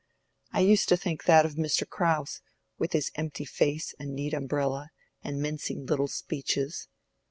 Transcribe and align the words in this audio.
I 0.51 0.61
used 0.61 0.89
to 0.89 0.97
think 0.97 1.25
that 1.25 1.45
of 1.45 1.57
Mr. 1.57 1.87
Crowse, 1.87 2.41
with 2.79 2.93
his 2.93 3.11
empty 3.13 3.45
face 3.45 3.93
and 3.99 4.15
neat 4.15 4.33
umbrella, 4.33 4.89
and 5.23 5.39
mincing 5.39 5.85
little 5.85 6.07
speeches. 6.07 6.87